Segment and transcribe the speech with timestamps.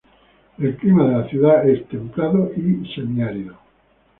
[0.57, 3.55] El clima de la ciudad es templado y semi árido.